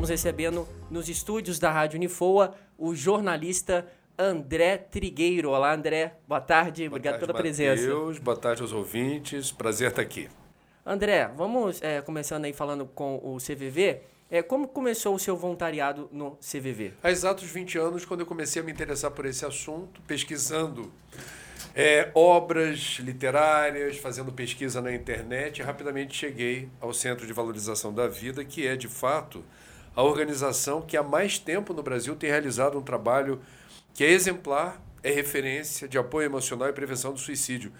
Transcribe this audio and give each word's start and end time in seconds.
estamos 0.00 0.08
recebendo 0.08 0.66
nos 0.90 1.10
estúdios 1.10 1.58
da 1.58 1.70
Rádio 1.70 1.98
Unifoa 1.98 2.54
o 2.78 2.94
jornalista 2.94 3.86
André 4.18 4.78
Trigueiro. 4.78 5.50
Olá, 5.50 5.74
André. 5.74 6.14
Boa 6.26 6.40
tarde. 6.40 6.88
Boa 6.88 6.96
Obrigado 6.96 7.20
tarde, 7.20 7.26
pela 7.26 7.38
presença. 7.38 7.82
Mateus. 7.82 8.18
Boa 8.18 8.36
tarde 8.36 8.62
aos 8.62 8.72
ouvintes. 8.72 9.52
Prazer 9.52 9.90
estar 9.90 10.00
aqui. 10.00 10.30
André, 10.86 11.30
vamos 11.36 11.82
é, 11.82 12.00
começando 12.00 12.46
aí 12.46 12.52
falando 12.54 12.86
com 12.86 13.16
o 13.16 13.36
CVV. 13.36 14.00
É, 14.30 14.42
como 14.42 14.68
começou 14.68 15.14
o 15.14 15.18
seu 15.18 15.36
voluntariado 15.36 16.08
no 16.10 16.36
CVV? 16.36 16.94
Há 17.02 17.10
exatos 17.10 17.44
20 17.50 17.76
anos, 17.76 18.06
quando 18.06 18.20
eu 18.20 18.26
comecei 18.26 18.62
a 18.62 18.64
me 18.64 18.72
interessar 18.72 19.10
por 19.10 19.26
esse 19.26 19.44
assunto, 19.44 20.00
pesquisando 20.06 20.90
é, 21.74 22.10
obras 22.14 22.96
literárias, 23.00 23.98
fazendo 23.98 24.32
pesquisa 24.32 24.80
na 24.80 24.94
internet, 24.94 25.62
rapidamente 25.62 26.16
cheguei 26.16 26.70
ao 26.80 26.94
Centro 26.94 27.26
de 27.26 27.34
Valorização 27.34 27.92
da 27.92 28.08
Vida, 28.08 28.42
que 28.46 28.66
é, 28.66 28.76
de 28.76 28.88
fato, 28.88 29.44
a 29.94 30.02
organização 30.02 30.82
que 30.82 30.96
há 30.96 31.02
mais 31.02 31.38
tempo 31.38 31.74
no 31.74 31.82
Brasil 31.82 32.14
tem 32.14 32.30
realizado 32.30 32.78
um 32.78 32.82
trabalho 32.82 33.40
que 33.92 34.04
é 34.04 34.10
exemplar, 34.10 34.80
é 35.02 35.10
referência 35.10 35.88
de 35.88 35.98
apoio 35.98 36.26
emocional 36.26 36.68
e 36.68 36.72
prevenção 36.72 37.12
do 37.12 37.18
suicídio, 37.18 37.72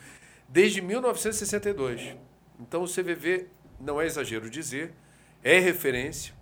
desde 0.49 0.81
1962. 0.81 2.17
Então, 2.59 2.83
o 2.83 2.89
CVV, 2.89 3.47
não 3.81 4.01
é 4.01 4.07
exagero 4.07 4.51
dizer, 4.51 4.93
é 5.43 5.59
referência, 5.59 6.35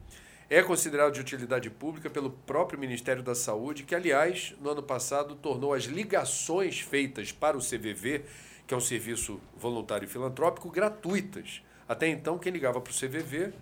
é 0.50 0.62
considerado 0.62 1.12
de 1.12 1.20
utilidade 1.20 1.68
pública 1.68 2.08
pelo 2.08 2.30
próprio 2.30 2.80
Ministério 2.80 3.22
da 3.22 3.34
Saúde, 3.34 3.82
que, 3.82 3.94
aliás, 3.94 4.54
no 4.60 4.70
ano 4.70 4.82
passado 4.82 5.34
tornou 5.34 5.74
as 5.74 5.84
ligações 5.84 6.80
feitas 6.80 7.30
para 7.30 7.56
o 7.56 7.60
CVV, 7.60 8.24
que 8.66 8.72
é 8.72 8.76
um 8.76 8.80
serviço 8.80 9.40
voluntário 9.56 10.06
e 10.06 10.08
filantrópico, 10.08 10.70
gratuitas. 10.70 11.62
Até 11.86 12.08
então, 12.08 12.38
quem 12.38 12.52
ligava 12.52 12.80
para 12.80 12.90
o 12.90 12.94
CVV 12.94 13.52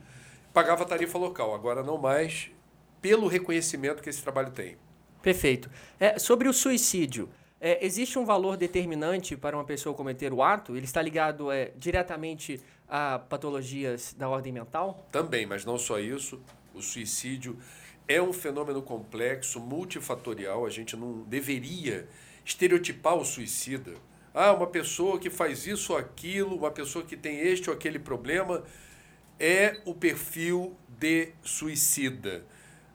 pagava 0.57 0.87
tarifa 0.87 1.19
local, 1.19 1.55
agora 1.55 1.83
não 1.83 1.99
mais, 1.99 2.51
pelo 3.03 3.27
reconhecimento 3.27 4.03
que 4.03 4.09
esse 4.09 4.23
trabalho 4.23 4.51
tem. 4.51 4.79
Perfeito. 5.21 5.69
É, 6.01 6.19
sobre 6.19 6.48
o 6.48 6.53
suicídio, 6.55 7.29
é, 7.61 7.85
existe 7.85 8.19
um 8.19 8.25
valor 8.25 8.57
determinante 8.57 9.37
para 9.37 9.55
uma 9.55 9.67
pessoa 9.67 9.95
cometer 9.95 10.33
o 10.33 10.43
ato? 10.43 10.75
Ele 10.75 10.87
está 10.87 11.03
ligado 11.03 11.53
é, 11.53 11.73
diretamente 11.77 12.59
a 12.89 13.19
patologias 13.19 14.15
da 14.17 14.31
ordem 14.31 14.51
mental? 14.51 15.07
Também, 15.13 15.45
mas 15.45 15.63
não 15.63 15.77
só 15.77 15.98
isso. 15.98 16.41
O 16.75 16.81
suicídio 16.81 17.59
é 18.09 18.23
um 18.23 18.33
fenômeno 18.33 18.81
complexo, 18.81 19.61
multifatorial. 19.61 20.65
A 20.65 20.70
gente 20.70 20.97
não 20.97 21.19
deveria 21.25 22.09
estereotipar 22.47 23.15
o 23.15 23.27
suicida. 23.27 23.93
Ah, 24.33 24.55
uma 24.55 24.67
pessoa 24.67 25.19
que 25.19 25.29
faz 25.29 25.67
isso 25.67 25.93
ou 25.93 25.98
aquilo, 25.98 26.57
uma 26.57 26.70
pessoa 26.70 27.05
que 27.05 27.15
tem 27.15 27.41
este 27.41 27.69
ou 27.69 27.77
aquele 27.77 27.98
problema, 27.98 28.65
é 29.39 29.81
o 29.84 29.95
perfil 29.95 30.77
de 30.89 31.33
suicida. 31.42 32.45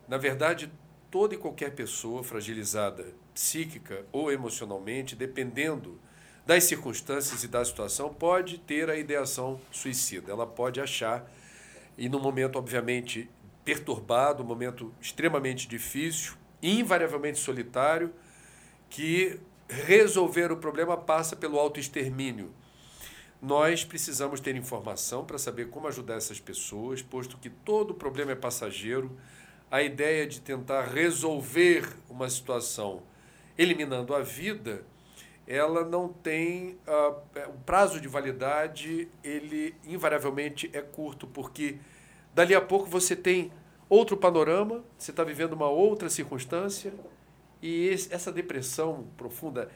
Na 0.07 0.17
verdade, 0.17 0.71
toda 1.09 1.35
e 1.35 1.37
qualquer 1.37 1.75
pessoa 1.75 2.23
fragilizada 2.23 3.13
psíquica 3.33 4.05
ou 4.11 4.31
emocionalmente, 4.31 5.15
dependendo 5.15 5.99
das 6.45 6.63
circunstâncias 6.63 7.43
e 7.43 7.47
da 7.47 7.63
situação, 7.63 8.13
pode 8.13 8.57
ter 8.57 8.89
a 8.89 8.97
ideação 8.97 9.61
suicida. 9.71 10.31
Ela 10.31 10.47
pode 10.47 10.81
achar, 10.81 11.31
e 11.97 12.09
no 12.09 12.19
momento, 12.19 12.57
obviamente, 12.57 13.29
perturbado, 13.63 14.43
um 14.43 14.45
momento 14.45 14.93
extremamente 14.99 15.67
difícil, 15.67 16.33
invariavelmente 16.61 17.39
solitário, 17.39 18.11
que 18.89 19.39
resolver 19.69 20.51
o 20.51 20.57
problema 20.57 20.97
passa 20.97 21.35
pelo 21.35 21.59
autoextermínio. 21.59 22.51
Nós 23.41 23.83
precisamos 23.83 24.39
ter 24.39 24.55
informação 24.55 25.25
para 25.25 25.37
saber 25.37 25.69
como 25.69 25.87
ajudar 25.87 26.15
essas 26.15 26.39
pessoas, 26.39 27.01
posto 27.01 27.37
que 27.37 27.49
todo 27.49 27.93
problema 27.93 28.33
é 28.33 28.35
passageiro. 28.35 29.17
A 29.69 29.81
ideia 29.81 30.27
de 30.27 30.41
tentar 30.41 30.83
resolver 30.83 31.89
uma 32.09 32.29
situação 32.29 33.01
eliminando 33.57 34.13
a 34.13 34.21
vida, 34.21 34.83
ela 35.47 35.83
não 35.83 36.09
tem 36.09 36.77
uh, 36.87 37.49
o 37.49 37.59
prazo 37.65 37.99
de 37.99 38.07
validade, 38.07 39.07
ele 39.23 39.73
invariavelmente 39.85 40.69
é 40.73 40.81
curto, 40.81 41.25
porque 41.25 41.79
Dali 42.33 42.55
a 42.55 42.61
pouco 42.61 42.85
você 42.85 43.13
tem 43.15 43.51
outro 43.89 44.15
panorama, 44.15 44.83
você 44.97 45.11
está 45.11 45.23
vivendo 45.23 45.51
uma 45.53 45.67
outra 45.67 46.09
circunstância, 46.09 46.93
e 47.61 47.87
esse, 47.87 48.13
essa 48.13 48.31
depressão 48.31 49.07
profunda, 49.17 49.69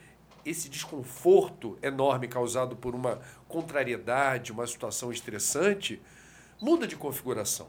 esse 0.46 0.70
desconforto 0.70 1.78
enorme 1.82 2.28
causado 2.28 2.76
por 2.76 2.94
uma 2.94 3.20
contrariedade, 3.48 4.52
uma 4.52 4.68
situação 4.68 5.12
estressante, 5.12 6.02
muda 6.62 6.86
de 6.86 6.96
configuração. 6.96 7.68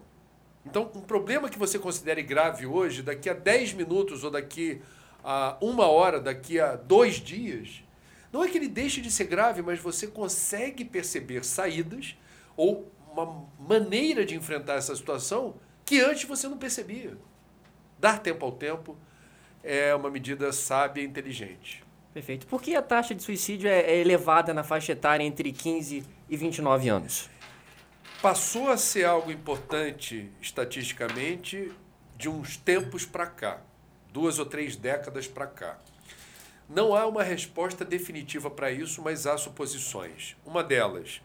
Então, 0.65 0.91
um 0.95 1.01
problema 1.01 1.49
que 1.49 1.59
você 1.59 1.79
considere 1.79 2.23
grave 2.23 2.67
hoje, 2.67 3.03
daqui 3.03 3.31
a 3.31 3.33
10 3.33 3.73
minutos 3.75 4.25
ou 4.25 4.31
daqui 4.31 4.83
a 5.25 5.57
uma 5.61 5.87
hora, 5.87 6.21
daqui 6.21 6.59
a 6.59 6.77
dois 6.77 7.17
dias, 7.17 7.83
não 8.33 8.43
é 8.43 8.49
que 8.49 8.59
ele 8.59 8.69
deixe 8.69 9.01
de 9.01 9.11
ser 9.11 9.25
grave, 9.25 9.63
mas 9.63 9.79
você 9.79 10.07
consegue 10.07 10.85
perceber 10.85 11.45
saídas 11.45 12.17
ou 12.57 12.93
uma 13.13 13.49
maneira 13.59 14.27
de 14.27 14.35
enfrentar 14.35 14.75
essa 14.75 14.95
situação 14.95 15.55
que 15.85 16.01
antes 16.01 16.25
você 16.25 16.49
não 16.49 16.59
percebia. 16.59 17.17
Dar 17.99 18.19
tempo 18.19 18.45
ao 18.45 18.53
tempo 18.53 18.97
é 19.63 19.95
uma 19.95 20.11
medida 20.11 20.53
sábia 20.53 21.03
e 21.03 21.07
inteligente. 21.07 21.86
Perfeito. 22.17 22.47
Por 22.47 22.63
que 22.63 22.75
a 22.75 22.81
taxa 22.81 23.15
de 23.15 23.23
suicídio 23.23 23.69
é, 23.69 23.79
é 23.81 23.99
elevada 23.99 24.55
na 24.55 24.65
faixa 24.65 24.93
etária 24.93 25.23
entre 25.23 25.53
15 25.53 26.03
e 26.31 26.35
29 26.35 26.89
anos? 26.89 27.29
Passou 28.23 28.71
a 28.71 28.79
ser 28.79 29.05
algo 29.05 29.31
importante 29.31 30.33
estatisticamente 30.41 31.71
de 32.17 32.31
uns 32.31 32.57
tempos 32.57 33.05
para 33.05 33.27
cá, 33.27 33.61
duas 34.15 34.39
ou 34.39 34.47
três 34.47 34.77
décadas 34.77 35.29
para 35.29 35.47
cá. 35.47 35.79
Não 36.67 36.97
há 36.97 37.07
uma 37.07 37.23
resposta 37.23 37.85
definitiva 37.85 38.51
para 38.51 38.73
isso, 38.73 39.03
mas 39.03 39.27
há 39.27 39.37
suposições. 39.37 40.39
Uma 40.43 40.65
delas, 40.65 41.21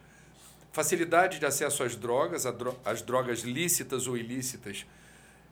facilidade 0.72 1.38
de 1.38 1.46
acesso 1.46 1.82
às 1.82 1.96
drogas, 1.96 2.44
às 2.84 3.00
drogas 3.00 3.40
lícitas 3.40 4.06
ou 4.06 4.14
ilícitas, 4.14 4.84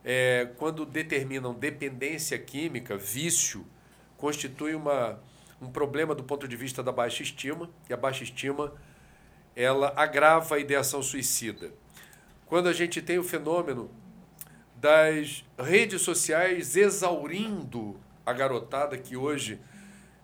é, 0.05 0.51
quando 0.57 0.85
determinam 0.85 1.51
dependência 1.51 2.37
química, 2.37 2.95
vício, 2.95 3.65
constitui 4.17 4.75
uma, 4.75 5.19
um 5.61 5.69
problema 5.69 6.15
do 6.15 6.23
ponto 6.23 6.47
de 6.47 6.55
vista 6.55 6.81
da 6.81 6.91
baixa 6.91 7.21
estima, 7.21 7.69
e 7.89 7.93
a 7.93 7.97
baixa 7.97 8.23
estima 8.23 8.73
ela 9.55 9.93
agrava 9.95 10.55
a 10.55 10.59
ideação 10.59 11.03
suicida. 11.03 11.71
Quando 12.47 12.67
a 12.67 12.73
gente 12.73 13.01
tem 13.01 13.19
o 13.19 13.23
fenômeno 13.23 13.89
das 14.75 15.45
redes 15.59 16.01
sociais 16.01 16.75
exaurindo 16.75 17.99
a 18.25 18.33
garotada 18.33 18.97
que 18.97 19.15
hoje, 19.15 19.59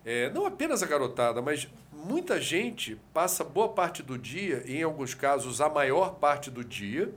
é, 0.03 0.29
não 0.31 0.45
apenas 0.45 0.81
a 0.81 0.87
garotada, 0.87 1.41
mas 1.41 1.67
muita 1.91 2.41
gente 2.41 2.99
passa 3.13 3.43
boa 3.43 3.69
parte 3.69 4.01
do 4.01 4.17
dia, 4.17 4.63
em 4.65 4.81
alguns 4.81 5.13
casos 5.13 5.61
a 5.61 5.69
maior 5.69 6.15
parte 6.15 6.49
do 6.49 6.63
dia, 6.63 7.13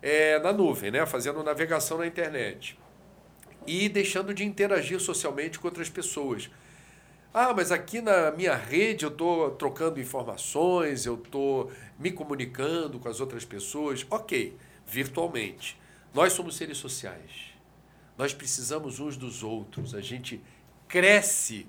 é, 0.00 0.38
na 0.38 0.52
nuvem, 0.52 0.90
né? 0.90 1.04
fazendo 1.06 1.42
navegação 1.42 1.98
na 1.98 2.06
internet. 2.06 2.78
E 3.66 3.88
deixando 3.88 4.32
de 4.32 4.44
interagir 4.44 5.00
socialmente 5.00 5.58
com 5.58 5.66
outras 5.66 5.90
pessoas. 5.90 6.48
Ah, 7.32 7.52
mas 7.54 7.70
aqui 7.70 8.00
na 8.00 8.30
minha 8.30 8.54
rede 8.54 9.04
eu 9.04 9.10
estou 9.10 9.50
trocando 9.50 10.00
informações, 10.00 11.04
eu 11.04 11.14
estou 11.14 11.70
me 11.98 12.10
comunicando 12.10 12.98
com 12.98 13.08
as 13.08 13.20
outras 13.20 13.44
pessoas. 13.44 14.06
Ok, 14.10 14.56
virtualmente. 14.86 15.78
Nós 16.14 16.32
somos 16.32 16.56
seres 16.56 16.78
sociais. 16.78 17.52
Nós 18.16 18.32
precisamos 18.32 18.98
uns 18.98 19.16
dos 19.16 19.42
outros. 19.42 19.94
A 19.94 20.00
gente 20.00 20.40
cresce 20.88 21.66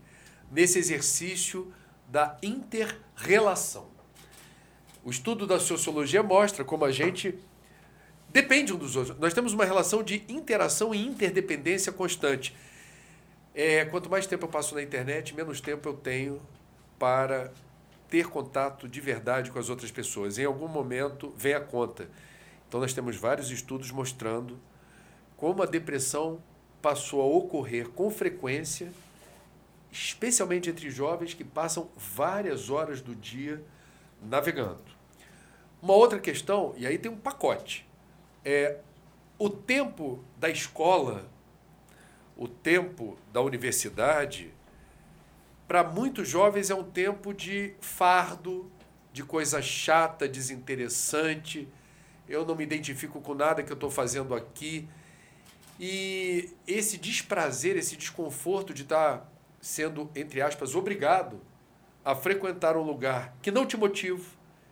nesse 0.51 0.79
exercício 0.79 1.71
da 2.07 2.37
interrelação. 2.41 3.87
O 5.03 5.11
estudo 5.11 5.45
da 5.45 5.59
sociologia 5.59 6.23
mostra 6.23 6.63
como 6.63 6.85
a 6.85 6.91
gente 6.91 7.37
depende 8.29 8.73
um 8.73 8.77
dos 8.77 8.95
outros. 8.95 9.17
Nós 9.19 9.33
temos 9.33 9.53
uma 9.53 9.65
relação 9.65 10.01
de 10.03 10.23
interação 10.27 10.95
e 10.95 11.05
interdependência 11.05 11.91
constante. 11.91 12.55
É, 13.53 13.85
quanto 13.85 14.09
mais 14.09 14.27
tempo 14.27 14.45
eu 14.45 14.49
passo 14.49 14.75
na 14.75 14.81
internet, 14.81 15.35
menos 15.35 15.59
tempo 15.59 15.87
eu 15.89 15.93
tenho 15.93 16.41
para 16.97 17.51
ter 18.09 18.27
contato 18.27 18.87
de 18.87 19.01
verdade 19.01 19.51
com 19.51 19.59
as 19.59 19.69
outras 19.69 19.91
pessoas. 19.91 20.37
Em 20.37 20.45
algum 20.45 20.67
momento 20.67 21.33
vem 21.35 21.53
a 21.53 21.59
conta. 21.59 22.09
Então 22.67 22.79
nós 22.79 22.93
temos 22.93 23.15
vários 23.15 23.51
estudos 23.51 23.91
mostrando 23.91 24.59
como 25.35 25.63
a 25.63 25.65
depressão 25.65 26.41
passou 26.81 27.21
a 27.21 27.25
ocorrer 27.25 27.89
com 27.89 28.09
frequência 28.09 28.91
especialmente 29.91 30.69
entre 30.69 30.89
jovens 30.89 31.33
que 31.33 31.43
passam 31.43 31.89
várias 31.95 32.69
horas 32.69 33.01
do 33.01 33.15
dia 33.15 33.63
navegando. 34.21 34.99
Uma 35.81 35.93
outra 35.93 36.19
questão, 36.19 36.73
e 36.77 36.85
aí 36.85 36.97
tem 36.97 37.11
um 37.11 37.17
pacote, 37.17 37.87
é 38.43 38.79
o 39.37 39.49
tempo 39.49 40.23
da 40.37 40.49
escola, 40.49 41.25
o 42.39 42.47
tempo 42.47 43.17
da 43.33 43.41
universidade, 43.41 44.49
para 45.67 45.83
muitos 45.83 46.25
jovens 46.29 46.69
é 46.69 46.73
um 46.73 46.85
tempo 46.85 47.33
de 47.33 47.73
fardo, 47.81 48.71
de 49.11 49.23
coisa 49.23 49.61
chata, 49.61 50.25
desinteressante, 50.25 51.67
eu 52.29 52.45
não 52.45 52.55
me 52.55 52.63
identifico 52.63 53.19
com 53.19 53.33
nada 53.33 53.61
que 53.61 53.69
eu 53.69 53.75
estou 53.75 53.91
fazendo 53.91 54.33
aqui. 54.33 54.87
E 55.77 56.49
esse 56.65 56.97
desprazer, 56.97 57.75
esse 57.75 57.97
desconforto 57.97 58.73
de 58.73 58.83
estar 58.83 59.17
tá 59.17 59.27
sendo, 59.59 60.09
entre 60.15 60.41
aspas, 60.41 60.75
obrigado 60.75 61.41
a 62.05 62.15
frequentar 62.15 62.77
um 62.77 62.83
lugar 62.83 63.35
que 63.41 63.51
não 63.51 63.65
te 63.65 63.75
motiva, 63.75 64.23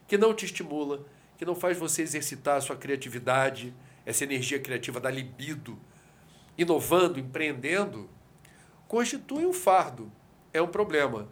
que 0.08 0.18
não 0.18 0.34
te 0.34 0.46
estimula, 0.46 1.06
que 1.38 1.44
não 1.44 1.54
faz 1.54 1.78
você 1.78 2.02
exercitar 2.02 2.56
a 2.56 2.62
sua 2.62 2.78
criatividade, 2.78 3.74
essa 4.06 4.24
energia 4.24 4.58
criativa 4.58 5.02
da 5.02 5.12
libido, 5.12 5.78
inovando, 6.58 7.20
empreendendo, 7.20 8.10
constitui 8.88 9.46
um 9.46 9.54
fardo, 9.54 10.12
é 10.54 10.62
um 10.62 10.68
problema. 10.68 11.28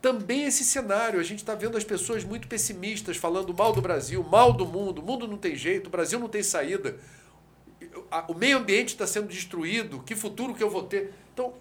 Também 0.00 0.44
esse 0.44 0.64
cenário, 0.64 1.18
a 1.18 1.22
gente 1.22 1.38
está 1.38 1.54
vendo 1.54 1.76
as 1.76 1.84
pessoas 1.84 2.24
muito 2.24 2.46
pessimistas 2.46 3.16
falando 3.16 3.54
mal 3.54 3.72
do 3.72 3.80
Brasil, 3.80 4.22
mal 4.22 4.52
do 4.52 4.66
mundo, 4.66 5.00
o 5.00 5.04
mundo 5.04 5.26
não 5.26 5.38
tem 5.38 5.56
jeito, 5.56 5.86
o 5.86 5.90
Brasil 5.90 6.18
não 6.18 6.28
tem 6.28 6.42
saída, 6.42 6.98
o 8.28 8.34
meio 8.34 8.58
ambiente 8.58 8.88
está 8.88 9.06
sendo 9.06 9.28
destruído, 9.28 10.02
que 10.02 10.14
futuro 10.14 10.54
que 10.54 10.62
eu 10.62 10.70
vou 10.70 10.82
ter? 10.82 11.14
Então, 11.32 11.54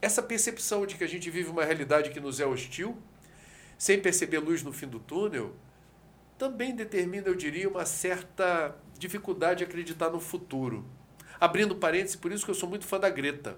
essa 0.00 0.22
percepção 0.22 0.86
de 0.86 0.94
que 0.94 1.04
a 1.04 1.06
gente 1.08 1.30
vive 1.30 1.48
uma 1.48 1.64
realidade 1.64 2.10
que 2.10 2.20
nos 2.20 2.38
é 2.38 2.46
hostil, 2.46 2.96
sem 3.78 3.98
perceber 4.00 4.38
luz 4.38 4.62
no 4.62 4.72
fim 4.72 4.86
do 4.86 4.98
túnel, 4.98 5.54
também 6.38 6.74
determina, 6.74 7.28
eu 7.28 7.34
diria, 7.34 7.68
uma 7.68 7.86
certa 7.86 8.76
dificuldade 8.98 9.58
de 9.58 9.64
acreditar 9.64 10.10
no 10.10 10.20
futuro. 10.20 10.84
Abrindo 11.38 11.76
parênteses, 11.76 12.16
por 12.16 12.32
isso 12.32 12.44
que 12.44 12.50
eu 12.50 12.54
sou 12.54 12.68
muito 12.68 12.86
fã 12.86 12.98
da 12.98 13.10
Greta, 13.10 13.56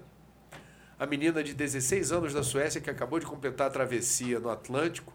a 0.99 1.05
menina 1.05 1.41
de 1.41 1.53
16 1.53 2.11
anos 2.11 2.33
da 2.33 2.43
Suécia 2.43 2.81
que 2.81 2.89
acabou 2.89 3.19
de 3.19 3.25
completar 3.25 3.67
a 3.67 3.69
travessia 3.69 4.37
no 4.37 4.49
Atlântico 4.49 5.13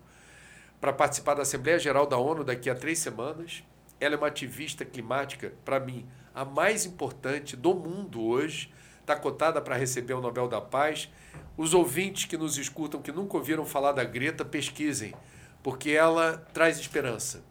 para 0.81 0.93
participar 0.93 1.35
da 1.35 1.43
Assembleia 1.43 1.79
Geral 1.79 2.07
da 2.07 2.17
ONU 2.17 2.43
daqui 2.43 2.71
a 2.71 2.75
três 2.75 2.99
semanas. 2.99 3.63
Ela 4.01 4.15
é 4.15 4.19
uma 4.19 4.29
ativista 4.29 4.83
climática, 4.83 5.53
para 5.63 5.79
mim, 5.79 6.07
a 6.35 6.45
mais 6.45 6.87
importante 6.87 7.55
do 7.55 7.75
mundo 7.75 8.23
hoje. 8.23 8.73
Está 9.01 9.15
cotada 9.15 9.61
para 9.61 9.77
receber 9.77 10.15
o 10.15 10.21
Nobel 10.23 10.49
da 10.49 10.61
Paz. 10.61 11.11
Os 11.59 11.75
ouvintes 11.75 12.25
que 12.25 12.39
nos 12.39 12.57
escutam, 12.57 13.03
que 13.03 13.13
nunca 13.13 13.37
ouviram 13.37 13.67
falar 13.67 13.93
da 13.93 14.05
Greta, 14.05 14.43
pesquisem, 14.43 15.15
porque 15.63 15.91
ela 15.91 16.39
traz 16.55 16.79
esperança. 16.79 17.45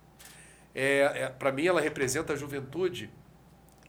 É, 0.74 1.00
é 1.00 1.30
para 1.30 1.52
mim, 1.52 1.68
ela 1.68 1.80
representa 1.80 2.34
a 2.34 2.36
juventude 2.36 3.12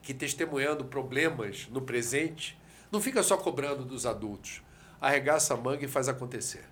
que, 0.04 0.12
testemunhando 0.12 0.84
problemas 0.84 1.66
no 1.70 1.80
presente, 1.80 2.58
não 2.92 3.00
fica 3.00 3.22
só 3.22 3.36
cobrando 3.36 3.84
dos 3.84 4.04
adultos. 4.04 4.62
Arregaça 5.00 5.54
a 5.54 5.56
manga 5.56 5.84
e 5.84 5.88
faz 5.88 6.08
acontecer. 6.08 6.64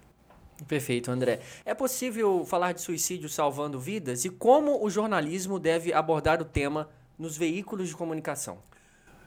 Perfeito, 0.69 1.11
André. 1.11 1.41
É 1.65 1.75
possível 1.75 2.45
falar 2.45 2.73
de 2.73 2.81
suicídio 2.81 3.29
salvando 3.29 3.81
vidas? 3.81 4.25
E 4.25 4.31
como 4.31 4.85
o 4.85 4.91
jornalismo 4.91 5.59
deve 5.59 5.93
abordar 5.93 6.41
o 6.41 6.45
tema 6.45 6.89
nos 7.19 7.37
veículos 7.37 7.89
de 7.89 7.97
comunicação? 7.97 8.59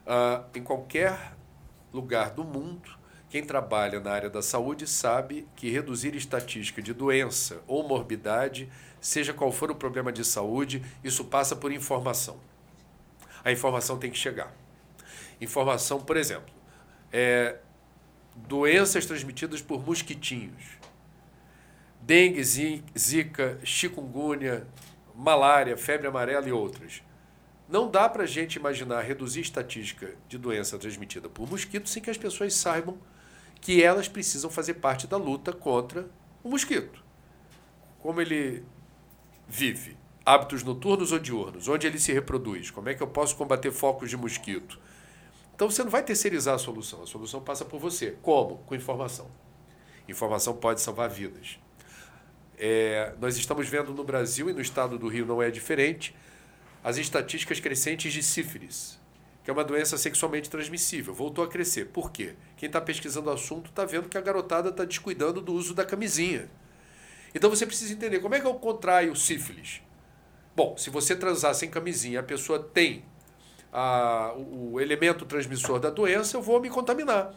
Uh, 0.06 0.46
em 0.56 0.64
qualquer 0.64 1.36
lugar 1.92 2.30
do 2.30 2.44
mundo, 2.44 2.90
quem 3.28 3.44
trabalha 3.44 4.00
na 4.00 4.12
área 4.12 4.30
da 4.30 4.42
saúde 4.42 4.88
sabe 4.88 5.48
que 5.56 5.70
reduzir 5.70 6.16
estatística 6.16 6.82
de 6.82 6.94
doença 6.94 7.62
ou 7.68 7.86
morbidade, 7.88 8.70
seja 9.02 9.34
qual 9.34 9.52
for 9.52 9.72
o 9.72 9.76
problema 9.76 10.12
de 10.12 10.24
saúde, 10.24 10.84
isso 11.04 11.26
passa 11.26 11.56
por 11.56 11.72
informação. 11.72 12.38
A 13.46 13.52
informação 13.52 14.00
tem 14.00 14.10
que 14.10 14.18
chegar. 14.18 14.52
Informação, 15.40 16.02
por 16.02 16.18
exemplo, 16.18 16.54
é, 17.14 17.60
doenças 18.36 19.06
transmitidas 19.06 19.62
por 19.62 19.86
mosquitinhos. 19.86 20.64
Dengue, 22.02 22.44
zika, 22.44 23.60
chikungunya, 23.64 24.68
malária, 25.16 25.78
febre 25.78 26.08
amarela 26.08 26.48
e 26.48 26.52
outras. 26.52 27.04
Não 27.70 27.90
dá 27.90 28.10
para 28.10 28.24
a 28.24 28.28
gente 28.28 28.56
imaginar 28.56 29.02
reduzir 29.02 29.42
estatística 29.42 30.16
de 30.28 30.38
doença 30.38 30.78
transmitida 30.78 31.30
por 31.30 31.50
mosquito 31.50 31.88
sem 31.88 32.02
que 32.02 32.10
as 32.10 32.18
pessoas 32.18 32.54
saibam 32.54 32.98
que 33.62 33.84
elas 33.84 34.08
precisam 34.08 34.50
fazer 34.50 34.76
parte 34.76 35.08
da 35.08 35.18
luta 35.18 35.52
contra 35.54 36.08
o 36.44 36.50
mosquito. 36.50 37.04
Como 38.00 38.22
ele 38.22 38.64
vive, 39.48 39.98
hábitos 40.26 40.64
noturnos 40.64 41.12
ou 41.12 41.20
diurnos, 41.20 41.68
onde 41.68 41.86
ele 41.86 42.00
se 42.00 42.12
reproduz, 42.12 42.72
como 42.72 42.90
é 42.90 42.96
que 42.96 43.04
eu 43.04 43.08
posso 43.08 43.36
combater 43.36 43.72
focos 43.72 44.10
de 44.10 44.18
mosquito. 44.18 44.80
Então 45.54 45.70
você 45.70 45.84
não 45.84 45.92
vai 45.92 46.04
terceirizar 46.04 46.56
a 46.56 46.58
solução, 46.58 47.04
a 47.04 47.08
solução 47.08 47.40
passa 47.42 47.64
por 47.64 47.80
você. 47.80 48.18
Como? 48.22 48.58
Com 48.66 48.76
informação. 48.76 49.30
Informação 50.10 50.56
pode 50.56 50.82
salvar 50.82 51.10
vidas. 51.10 51.60
É, 52.58 53.14
nós 53.22 53.38
estamos 53.38 53.68
vendo 53.68 53.94
no 53.94 54.04
Brasil 54.04 54.50
e 54.50 54.54
no 54.54 54.62
estado 54.62 54.98
do 54.98 55.08
Rio 55.08 55.26
não 55.26 55.42
é 55.42 55.52
diferente 55.52 56.16
as 56.84 56.98
estatísticas 56.98 57.60
crescentes 57.60 58.14
de 58.14 58.22
sífilis, 58.22 59.00
que 59.44 59.50
é 59.50 59.54
uma 59.54 59.64
doença 59.64 59.98
sexualmente 59.98 60.50
transmissível. 60.50 61.14
Voltou 61.14 61.44
a 61.44 61.48
crescer. 61.48 61.86
Por 61.86 62.12
quê? 62.12 62.36
Quem 62.58 62.68
está 62.68 62.80
pesquisando 62.80 63.30
o 63.30 63.34
assunto 63.34 63.70
está 63.70 63.86
vendo 63.86 64.10
que 64.10 64.18
a 64.18 64.22
garotada 64.22 64.70
está 64.70 64.86
descuidando 64.86 65.42
do 65.42 65.54
uso 65.54 65.74
da 65.74 65.86
camisinha. 65.86 66.50
Então 67.34 67.50
você 67.50 67.66
precisa 67.66 67.94
entender 67.94 68.20
como 68.20 68.36
é 68.36 68.40
que 68.40 68.48
eu 68.48 68.54
contraio 68.56 69.16
sífilis. 69.16 69.82
Bom, 70.56 70.78
se 70.78 70.90
você 70.90 71.16
transar 71.16 71.54
sem 71.54 71.70
camisinha, 71.70 72.22
a 72.22 72.24
pessoa 72.24 72.60
tem 72.60 73.04
a, 73.74 74.34
o 74.38 74.80
elemento 74.80 75.26
transmissor 75.26 75.80
da 75.80 75.90
doença, 75.90 76.38
eu 76.38 76.42
vou 76.42 76.62
me 76.62 76.70
contaminar. 76.70 77.34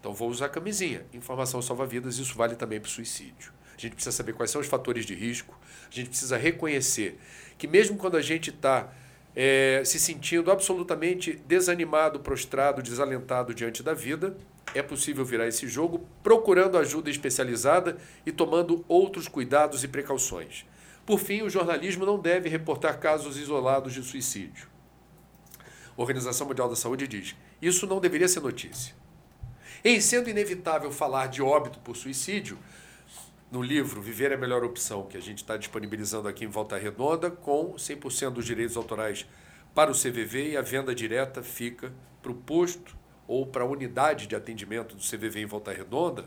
Então 0.00 0.14
vou 0.14 0.30
usar 0.30 0.48
camisinha. 0.48 1.04
Informação 1.12 1.60
salva-vidas, 1.60 2.16
isso 2.16 2.34
vale 2.34 2.56
também 2.56 2.80
para 2.80 2.88
o 2.88 2.90
suicídio. 2.90 3.52
A 3.76 3.80
gente 3.80 3.94
precisa 3.94 4.16
saber 4.16 4.32
quais 4.32 4.50
são 4.50 4.62
os 4.62 4.66
fatores 4.66 5.04
de 5.04 5.14
risco, 5.14 5.58
a 5.90 5.94
gente 5.94 6.08
precisa 6.08 6.38
reconhecer 6.38 7.20
que 7.58 7.68
mesmo 7.68 7.98
quando 7.98 8.16
a 8.16 8.22
gente 8.22 8.48
está 8.48 8.92
é, 9.36 9.82
se 9.84 10.00
sentindo 10.00 10.50
absolutamente 10.50 11.34
desanimado, 11.46 12.18
prostrado, 12.20 12.82
desalentado 12.82 13.54
diante 13.54 13.82
da 13.82 13.92
vida, 13.92 14.36
é 14.74 14.82
possível 14.82 15.24
virar 15.24 15.46
esse 15.46 15.68
jogo 15.68 16.06
procurando 16.22 16.78
ajuda 16.78 17.10
especializada 17.10 17.98
e 18.24 18.32
tomando 18.32 18.84
outros 18.88 19.28
cuidados 19.28 19.84
e 19.84 19.88
precauções. 19.88 20.64
Por 21.08 21.18
fim, 21.18 21.40
o 21.40 21.48
jornalismo 21.48 22.04
não 22.04 22.18
deve 22.18 22.50
reportar 22.50 22.98
casos 22.98 23.38
isolados 23.38 23.94
de 23.94 24.02
suicídio. 24.02 24.68
A 25.96 26.02
Organização 26.02 26.46
Mundial 26.46 26.68
da 26.68 26.76
Saúde 26.76 27.08
diz: 27.08 27.34
isso 27.62 27.86
não 27.86 27.98
deveria 27.98 28.28
ser 28.28 28.40
notícia. 28.40 28.94
Em 29.82 30.02
sendo 30.02 30.28
inevitável 30.28 30.92
falar 30.92 31.28
de 31.28 31.40
óbito 31.40 31.78
por 31.78 31.96
suicídio, 31.96 32.58
no 33.50 33.62
livro 33.62 34.02
Viver 34.02 34.32
é 34.32 34.34
a 34.34 34.38
Melhor 34.38 34.62
Opção, 34.62 35.06
que 35.06 35.16
a 35.16 35.20
gente 35.22 35.38
está 35.38 35.56
disponibilizando 35.56 36.28
aqui 36.28 36.44
em 36.44 36.48
Volta 36.48 36.76
Redonda, 36.76 37.30
com 37.30 37.72
100% 37.72 38.32
dos 38.32 38.44
direitos 38.44 38.76
autorais 38.76 39.26
para 39.74 39.90
o 39.90 39.94
CVV 39.94 40.50
e 40.50 40.56
a 40.58 40.60
venda 40.60 40.94
direta 40.94 41.42
fica 41.42 41.90
para 42.20 42.32
o 42.32 42.34
posto 42.34 42.94
ou 43.26 43.46
para 43.46 43.62
a 43.62 43.66
unidade 43.66 44.26
de 44.26 44.36
atendimento 44.36 44.94
do 44.94 45.00
CVV 45.00 45.40
em 45.40 45.46
Volta 45.46 45.72
Redonda, 45.72 46.26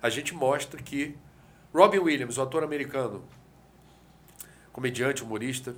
a 0.00 0.08
gente 0.08 0.32
mostra 0.32 0.80
que 0.80 1.16
Robin 1.74 1.98
Williams, 1.98 2.38
o 2.38 2.42
ator 2.42 2.62
americano, 2.62 3.24
comediante, 4.80 5.22
humorista, 5.22 5.76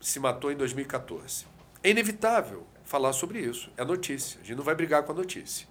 se 0.00 0.18
matou 0.18 0.50
em 0.50 0.56
2014. 0.56 1.44
É 1.84 1.90
inevitável 1.90 2.66
falar 2.82 3.12
sobre 3.12 3.38
isso, 3.40 3.70
é 3.76 3.84
notícia, 3.84 4.40
a 4.40 4.44
gente 4.44 4.56
não 4.56 4.64
vai 4.64 4.74
brigar 4.74 5.02
com 5.02 5.12
a 5.12 5.14
notícia. 5.14 5.68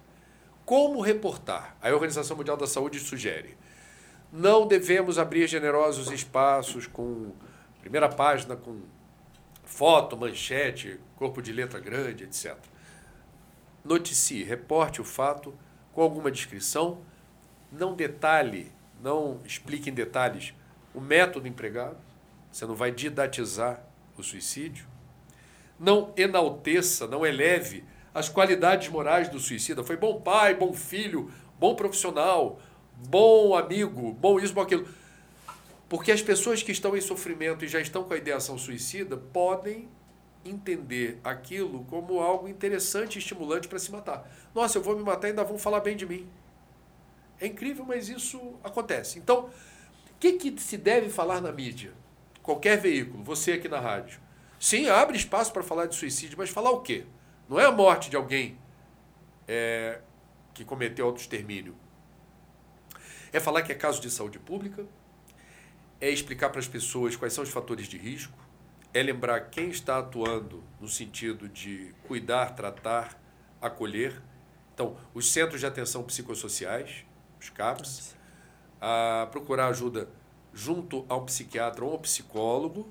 Como 0.64 1.00
reportar? 1.00 1.76
A 1.82 1.90
Organização 1.90 2.36
Mundial 2.36 2.56
da 2.56 2.68
Saúde 2.68 3.00
sugere 3.00 3.56
não 4.32 4.66
devemos 4.66 5.18
abrir 5.18 5.46
generosos 5.48 6.10
espaços 6.10 6.86
com 6.86 7.32
primeira 7.80 8.08
página 8.08 8.56
com 8.56 8.80
foto, 9.64 10.16
manchete, 10.16 11.00
corpo 11.16 11.42
de 11.42 11.52
letra 11.52 11.80
grande, 11.80 12.24
etc. 12.24 12.56
Noticie, 13.84 14.44
reporte 14.44 15.00
o 15.00 15.04
fato 15.04 15.52
com 15.92 16.00
alguma 16.00 16.30
descrição, 16.30 17.02
não 17.72 17.94
detalhe, 17.94 18.70
não 19.02 19.40
explique 19.44 19.90
em 19.90 19.92
detalhes 19.92 20.54
o 20.94 21.00
método 21.00 21.48
empregado, 21.48 22.11
você 22.52 22.66
não 22.66 22.74
vai 22.74 22.92
didatizar 22.92 23.82
o 24.16 24.22
suicídio. 24.22 24.86
Não 25.80 26.12
enalteça, 26.16 27.06
não 27.06 27.24
eleve 27.24 27.82
as 28.14 28.28
qualidades 28.28 28.88
morais 28.88 29.28
do 29.28 29.40
suicida. 29.40 29.82
Foi 29.82 29.96
bom 29.96 30.20
pai, 30.20 30.54
bom 30.54 30.72
filho, 30.72 31.32
bom 31.58 31.74
profissional, 31.74 32.60
bom 33.08 33.56
amigo, 33.56 34.12
bom 34.12 34.38
isso, 34.38 34.52
bom 34.52 34.60
aquilo. 34.60 34.86
Porque 35.88 36.12
as 36.12 36.22
pessoas 36.22 36.62
que 36.62 36.72
estão 36.72 36.96
em 36.96 37.00
sofrimento 37.00 37.64
e 37.64 37.68
já 37.68 37.80
estão 37.80 38.04
com 38.04 38.12
a 38.12 38.18
ideação 38.18 38.58
suicida 38.58 39.16
podem 39.16 39.88
entender 40.44 41.20
aquilo 41.24 41.84
como 41.84 42.20
algo 42.20 42.48
interessante 42.48 43.16
e 43.16 43.18
estimulante 43.18 43.66
para 43.66 43.78
se 43.78 43.90
matar. 43.90 44.30
Nossa, 44.54 44.78
eu 44.78 44.82
vou 44.82 44.96
me 44.96 45.02
matar 45.02 45.28
e 45.28 45.30
ainda 45.30 45.44
vão 45.44 45.58
falar 45.58 45.80
bem 45.80 45.96
de 45.96 46.04
mim. 46.04 46.28
É 47.40 47.46
incrível, 47.46 47.84
mas 47.84 48.08
isso 48.08 48.54
acontece. 48.62 49.18
Então, 49.18 49.46
o 49.46 50.18
que, 50.20 50.34
que 50.34 50.60
se 50.60 50.76
deve 50.76 51.08
falar 51.08 51.40
na 51.40 51.50
mídia? 51.50 51.92
Qualquer 52.42 52.78
veículo, 52.78 53.22
você 53.22 53.52
aqui 53.52 53.68
na 53.68 53.78
rádio. 53.78 54.20
Sim, 54.58 54.88
abre 54.88 55.16
espaço 55.16 55.52
para 55.52 55.62
falar 55.62 55.86
de 55.86 55.94
suicídio, 55.94 56.36
mas 56.36 56.50
falar 56.50 56.70
o 56.70 56.80
quê? 56.80 57.04
Não 57.48 57.58
é 57.58 57.64
a 57.64 57.72
morte 57.72 58.10
de 58.10 58.16
alguém 58.16 58.58
é, 59.46 60.00
que 60.52 60.64
cometeu 60.64 61.06
autoextermínio. 61.06 61.76
É 63.32 63.40
falar 63.40 63.62
que 63.62 63.72
é 63.72 63.74
caso 63.74 64.00
de 64.00 64.10
saúde 64.10 64.38
pública, 64.38 64.84
é 66.00 66.10
explicar 66.10 66.50
para 66.50 66.58
as 66.58 66.66
pessoas 66.66 67.14
quais 67.14 67.32
são 67.32 67.44
os 67.44 67.50
fatores 67.50 67.86
de 67.86 67.96
risco, 67.96 68.36
é 68.92 69.02
lembrar 69.02 69.40
quem 69.48 69.68
está 69.70 69.98
atuando 69.98 70.62
no 70.80 70.88
sentido 70.88 71.48
de 71.48 71.94
cuidar, 72.06 72.54
tratar, 72.54 73.18
acolher. 73.60 74.20
Então, 74.74 74.96
os 75.14 75.32
centros 75.32 75.60
de 75.60 75.66
atenção 75.66 76.02
psicossociais, 76.02 77.04
os 77.40 77.48
CAPs, 77.50 78.16
a 78.80 79.28
procurar 79.30 79.68
ajuda 79.68 80.08
junto 80.54 81.04
a 81.08 81.16
um 81.16 81.24
psiquiatra 81.24 81.84
ou 81.84 81.94
um 81.94 81.98
psicólogo, 81.98 82.88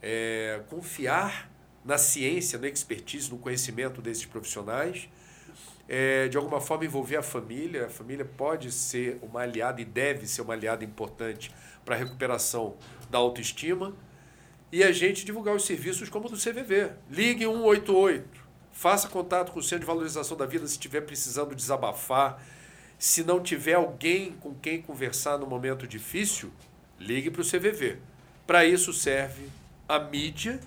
é, 0.00 0.62
confiar 0.68 1.50
na 1.84 1.98
ciência, 1.98 2.58
na 2.58 2.68
expertise, 2.68 3.30
no 3.30 3.38
conhecimento 3.38 4.00
desses 4.00 4.24
profissionais, 4.24 5.08
é, 5.88 6.28
de 6.28 6.36
alguma 6.36 6.60
forma 6.60 6.84
envolver 6.84 7.16
a 7.16 7.22
família. 7.22 7.86
A 7.86 7.90
família 7.90 8.24
pode 8.24 8.70
ser 8.70 9.18
uma 9.22 9.40
aliada 9.40 9.80
e 9.80 9.84
deve 9.84 10.26
ser 10.26 10.42
uma 10.42 10.54
aliada 10.54 10.84
importante 10.84 11.52
para 11.84 11.94
a 11.94 11.98
recuperação 11.98 12.76
da 13.10 13.18
autoestima. 13.18 13.94
E 14.70 14.82
a 14.82 14.90
gente 14.90 15.24
divulgar 15.24 15.54
os 15.54 15.66
serviços 15.66 16.08
como 16.08 16.28
o 16.28 16.30
do 16.30 16.36
CVV. 16.36 16.92
Ligue 17.10 17.44
188, 17.44 18.40
faça 18.72 19.08
contato 19.08 19.52
com 19.52 19.58
o 19.58 19.62
Centro 19.62 19.80
de 19.80 19.86
Valorização 19.86 20.36
da 20.36 20.46
Vida 20.46 20.66
se 20.66 20.72
estiver 20.72 21.02
precisando 21.02 21.54
desabafar. 21.54 22.42
Se 22.98 23.22
não 23.22 23.42
tiver 23.42 23.74
alguém 23.74 24.32
com 24.40 24.54
quem 24.54 24.80
conversar 24.80 25.36
no 25.36 25.46
momento 25.46 25.86
difícil, 25.86 26.50
ligue 27.02 27.30
para 27.30 27.42
o 27.42 27.44
CVV. 27.44 27.98
Para 28.46 28.64
isso 28.64 28.92
serve 28.92 29.48
a 29.88 29.98
mídia. 29.98 30.60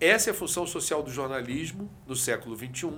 Essa 0.00 0.30
é 0.30 0.32
a 0.32 0.34
função 0.34 0.66
social 0.66 1.02
do 1.02 1.10
jornalismo 1.10 1.90
no 2.06 2.16
século 2.16 2.56
XXI, 2.56 2.92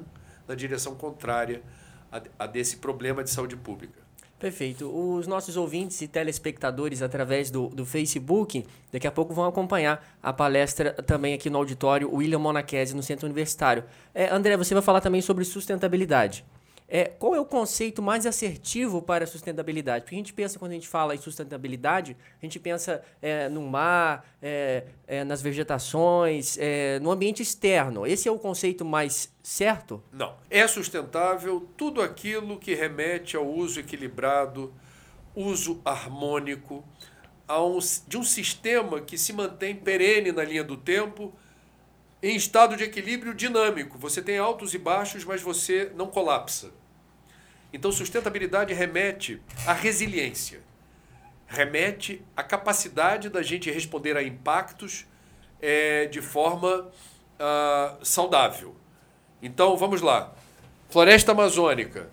na 0.46 0.54
direção 0.54 0.94
contrária 0.94 1.62
a, 2.10 2.22
a 2.38 2.46
desse 2.46 2.76
problema 2.78 3.22
de 3.22 3.30
saúde 3.30 3.56
pública. 3.56 4.04
Perfeito. 4.38 4.90
Os 4.90 5.26
nossos 5.26 5.56
ouvintes 5.56 6.00
e 6.02 6.08
telespectadores 6.08 7.00
através 7.00 7.50
do, 7.50 7.68
do 7.68 7.86
Facebook, 7.86 8.66
daqui 8.92 9.06
a 9.06 9.12
pouco 9.12 9.32
vão 9.32 9.46
acompanhar 9.46 10.04
a 10.22 10.32
palestra 10.32 10.92
também 10.92 11.34
aqui 11.34 11.48
no 11.48 11.56
auditório 11.58 12.12
William 12.14 12.38
Monachese, 12.38 12.94
no 12.94 13.02
Centro 13.02 13.26
Universitário. 13.26 13.84
É, 14.14 14.28
André, 14.28 14.56
você 14.56 14.74
vai 14.74 14.82
falar 14.82 15.00
também 15.00 15.22
sobre 15.22 15.44
sustentabilidade. 15.44 16.44
É, 16.86 17.06
qual 17.06 17.34
é 17.34 17.40
o 17.40 17.46
conceito 17.46 18.02
mais 18.02 18.26
assertivo 18.26 19.00
para 19.00 19.24
a 19.24 19.26
sustentabilidade? 19.26 20.04
Porque 20.04 20.14
a 20.14 20.18
gente 20.18 20.34
pensa, 20.34 20.58
quando 20.58 20.72
a 20.72 20.74
gente 20.74 20.86
fala 20.86 21.14
em 21.14 21.18
sustentabilidade, 21.18 22.16
a 22.40 22.44
gente 22.44 22.58
pensa 22.60 23.02
é, 23.22 23.48
no 23.48 23.62
mar, 23.62 24.26
é, 24.42 24.84
é, 25.06 25.24
nas 25.24 25.40
vegetações, 25.40 26.58
é, 26.58 26.98
no 27.00 27.10
ambiente 27.10 27.42
externo. 27.42 28.06
Esse 28.06 28.28
é 28.28 28.32
o 28.32 28.38
conceito 28.38 28.84
mais 28.84 29.32
certo? 29.42 30.02
Não. 30.12 30.36
É 30.50 30.66
sustentável 30.66 31.66
tudo 31.76 32.02
aquilo 32.02 32.58
que 32.58 32.74
remete 32.74 33.34
ao 33.34 33.46
uso 33.46 33.80
equilibrado, 33.80 34.72
uso 35.34 35.80
harmônico, 35.84 36.84
um, 37.48 37.78
de 38.06 38.18
um 38.18 38.22
sistema 38.22 39.00
que 39.00 39.16
se 39.16 39.32
mantém 39.32 39.74
perene 39.74 40.32
na 40.32 40.44
linha 40.44 40.64
do 40.64 40.76
tempo 40.76 41.32
em 42.24 42.34
estado 42.36 42.74
de 42.74 42.84
equilíbrio 42.84 43.34
dinâmico. 43.34 43.98
Você 43.98 44.22
tem 44.22 44.38
altos 44.38 44.72
e 44.72 44.78
baixos, 44.78 45.26
mas 45.26 45.42
você 45.42 45.92
não 45.94 46.06
colapsa. 46.06 46.72
Então, 47.70 47.92
sustentabilidade 47.92 48.72
remete 48.72 49.42
à 49.66 49.74
resiliência, 49.74 50.62
remete 51.46 52.24
à 52.34 52.42
capacidade 52.42 53.28
da 53.28 53.42
gente 53.42 53.70
responder 53.70 54.16
a 54.16 54.22
impactos 54.22 55.06
é, 55.60 56.06
de 56.06 56.22
forma 56.22 56.88
uh, 56.88 58.02
saudável. 58.02 58.74
Então, 59.42 59.76
vamos 59.76 60.00
lá. 60.00 60.32
Floresta 60.88 61.32
amazônica, 61.32 62.08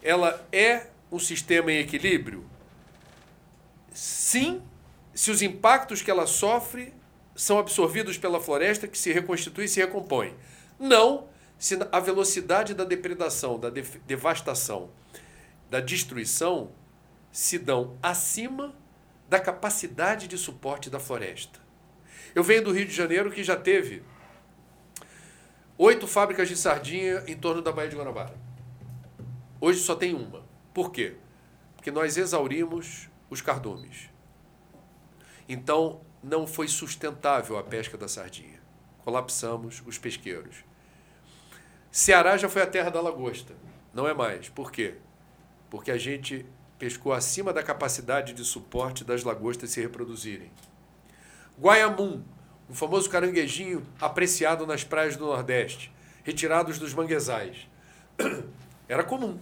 ela 0.00 0.46
é 0.52 0.86
um 1.10 1.18
sistema 1.18 1.72
em 1.72 1.78
equilíbrio? 1.78 2.48
Sim, 3.92 4.62
se 5.12 5.32
os 5.32 5.42
impactos 5.42 6.00
que 6.00 6.12
ela 6.12 6.28
sofre 6.28 6.94
são 7.38 7.56
absorvidos 7.56 8.18
pela 8.18 8.40
floresta 8.40 8.88
que 8.88 8.98
se 8.98 9.12
reconstitui 9.12 9.66
e 9.66 9.68
se 9.68 9.78
recompõe. 9.78 10.36
Não 10.76 11.28
se 11.56 11.78
a 11.92 12.00
velocidade 12.00 12.74
da 12.74 12.82
depredação, 12.82 13.58
da 13.60 13.70
devastação, 13.70 14.90
da 15.70 15.78
destruição 15.78 16.72
se 17.30 17.56
dão 17.56 17.96
acima 18.02 18.74
da 19.28 19.38
capacidade 19.38 20.26
de 20.26 20.36
suporte 20.36 20.90
da 20.90 20.98
floresta. 20.98 21.60
Eu 22.34 22.42
venho 22.42 22.64
do 22.64 22.72
Rio 22.72 22.86
de 22.86 22.92
Janeiro 22.92 23.30
que 23.30 23.44
já 23.44 23.54
teve 23.54 24.02
oito 25.76 26.08
fábricas 26.08 26.48
de 26.48 26.56
sardinha 26.56 27.22
em 27.28 27.36
torno 27.36 27.62
da 27.62 27.70
Baía 27.70 27.88
de 27.88 27.94
Guanabara. 27.96 28.34
Hoje 29.60 29.78
só 29.78 29.94
tem 29.94 30.12
uma. 30.12 30.44
Por 30.74 30.90
quê? 30.90 31.14
Porque 31.76 31.92
nós 31.92 32.16
exaurimos 32.16 33.08
os 33.30 33.40
cardumes. 33.40 34.10
Então, 35.48 36.00
não 36.22 36.46
foi 36.46 36.68
sustentável 36.68 37.58
a 37.58 37.62
pesca 37.62 37.96
da 37.96 38.08
sardinha. 38.08 38.60
Colapsamos 39.04 39.82
os 39.86 39.98
pesqueiros. 39.98 40.64
Ceará 41.90 42.36
já 42.36 42.48
foi 42.48 42.62
a 42.62 42.66
terra 42.66 42.90
da 42.90 43.00
lagosta. 43.00 43.54
Não 43.92 44.06
é 44.06 44.14
mais. 44.14 44.48
Por 44.48 44.70
quê? 44.70 44.94
Porque 45.70 45.90
a 45.90 45.98
gente 45.98 46.44
pescou 46.78 47.12
acima 47.12 47.52
da 47.52 47.62
capacidade 47.62 48.32
de 48.32 48.44
suporte 48.44 49.04
das 49.04 49.24
lagostas 49.24 49.70
se 49.70 49.80
reproduzirem. 49.80 50.50
Guaiamum, 51.58 52.22
um 52.68 52.74
famoso 52.74 53.10
caranguejinho 53.10 53.84
apreciado 54.00 54.66
nas 54.66 54.84
praias 54.84 55.16
do 55.16 55.26
Nordeste, 55.26 55.92
retirados 56.22 56.78
dos 56.78 56.94
manguezais. 56.94 57.66
Era 58.88 59.02
comum. 59.02 59.38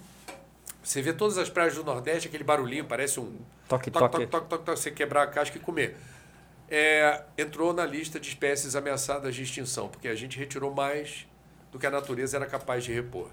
Você 0.83 1.03
vê 1.03 1.13
todas 1.13 1.37
as 1.37 1.51
praias 1.51 1.75
do 1.75 1.83
Nordeste, 1.83 2.29
aquele 2.29 2.45
barulhinho, 2.45 2.85
parece 2.85 3.19
um 3.19 3.37
toque, 3.69 3.91
toque, 3.91 4.13
toque, 4.13 4.27
toque, 4.27 4.49
toque, 4.49 4.65
toque 4.65 4.81
você 4.81 4.91
quebrar 4.91 5.25
a 5.25 5.27
casca 5.27 5.59
e 5.59 5.61
comer 5.61 5.97
é, 6.69 7.25
entrou 7.39 7.73
na 7.73 7.85
lista 7.85 8.19
de 8.19 8.29
espécies 8.29 8.75
ameaçadas 8.75 9.35
de 9.35 9.43
extinção, 9.43 9.89
porque 9.89 10.09
a 10.09 10.15
gente 10.15 10.39
retirou 10.39 10.75
mais 10.75 11.27
do 11.71 11.79
que 11.79 11.87
a 11.87 11.91
natureza 11.91 12.37
era 12.37 12.47
capaz 12.47 12.85
de 12.85 12.93
repor. 12.93 13.31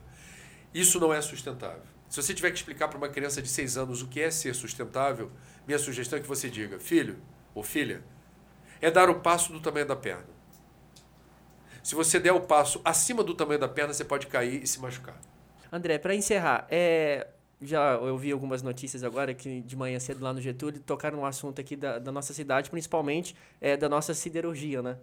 Isso 0.74 1.00
não 1.00 1.14
é 1.14 1.22
sustentável. 1.22 1.84
Se 2.10 2.22
você 2.22 2.34
tiver 2.34 2.52
que 2.52 2.58
explicar 2.58 2.88
para 2.88 2.98
uma 2.98 3.10
criança 3.10 3.42
de 3.42 3.50
6 3.50 3.78
anos 3.78 4.02
o 4.02 4.08
que 4.08 4.22
é 4.22 4.30
ser 4.30 4.54
sustentável, 4.54 5.32
minha 5.66 5.80
sugestão 5.80 6.20
é 6.20 6.22
que 6.22 6.28
você 6.28 6.50
diga: 6.50 6.80
filho 6.80 7.18
ou 7.56 7.64
filha, 7.64 8.04
é 8.82 8.92
dar 8.92 9.10
o 9.10 9.20
passo 9.20 9.52
do 9.52 9.60
tamanho 9.60 9.86
da 9.86 9.96
perna. 9.96 10.34
Se 11.82 11.96
você 11.96 12.20
der 12.20 12.32
o 12.32 12.42
passo 12.42 12.82
acima 12.86 13.24
do 13.24 13.34
tamanho 13.34 13.60
da 13.60 13.68
perna, 13.68 13.94
você 13.94 14.06
pode 14.06 14.28
cair 14.28 14.64
e 14.64 14.68
se 14.68 14.80
machucar. 14.80 15.20
André, 15.72 15.98
para 15.98 16.14
encerrar, 16.14 16.68
é, 16.70 17.28
já 17.64 17.94
eu 17.96 18.18
vi 18.18 18.32
algumas 18.32 18.62
notícias 18.62 19.04
agora 19.04 19.34
que 19.34 19.62
de 19.62 19.76
manhã 19.76 20.00
cedo 20.00 20.24
lá 20.24 20.34
no 20.34 20.42
Getúlio 20.42 20.80
tocaram 20.80 21.20
um 21.20 21.26
assunto 21.26 21.60
aqui 21.60 21.76
da, 21.76 22.00
da 22.00 22.12
nossa 22.12 22.34
cidade, 22.34 22.70
principalmente 22.70 23.36
é, 23.62 23.78
da 23.78 23.88
nossa 23.90 24.14
siderurgia, 24.14 24.82
né? 24.82 24.98